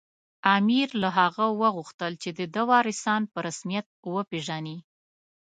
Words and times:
امیر 0.55 0.87
له 1.01 1.09
هغه 1.19 1.45
وغوښتل 1.61 2.11
چې 2.21 2.29
د 2.39 2.41
ده 2.53 2.61
وارثان 2.71 3.21
په 3.31 3.37
رسمیت 3.47 3.87
وپېژني. 4.13 4.77